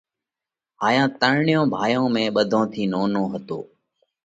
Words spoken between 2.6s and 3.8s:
ٿِي نونو هتو۔